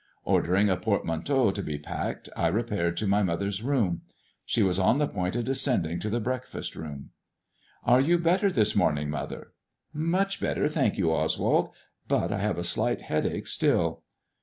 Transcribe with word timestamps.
Ordering 0.25 0.67
a 0.67 0.77
portmanteau 0.77 1.51
to 1.51 1.61
be 1.61 1.77
packed, 1.77 2.27
I 2.35 2.47
repaired 2.47 2.97
to 2.97 3.05
my 3.05 3.21
mother's 3.21 3.61
room. 3.61 4.01
She 4.47 4.63
was 4.63 4.79
on 4.79 4.97
the 4.97 5.07
point 5.07 5.35
of 5.35 5.45
descending 5.45 5.99
to 5.99 6.09
the 6.09 6.19
breakfast 6.19 6.75
room." 6.75 7.11
Are 7.85 8.01
you 8.01 8.17
better 8.17 8.51
this 8.51 8.75
morning, 8.75 9.11
mother 9.11 9.53
1 9.91 10.03
"Much 10.11 10.39
better, 10.41 10.67
thank 10.67 10.97
you, 10.97 11.11
Oswald; 11.11 11.69
but 12.07 12.31
I 12.31 12.39
have 12.39 12.57
a 12.57 12.63
slight 12.63 13.01
headache 13.01 13.45
still." 13.45 14.01